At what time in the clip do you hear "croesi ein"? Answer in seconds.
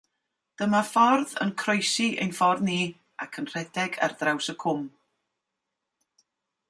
1.63-2.33